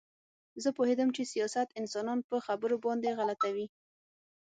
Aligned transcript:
زه 0.63 0.69
پوهېدم 0.77 1.09
چې 1.15 1.21
سیاست 1.33 1.69
انسانان 1.79 2.19
په 2.29 2.35
خبرو 2.45 2.75
باندې 2.85 3.15
غلطوي 3.19 3.67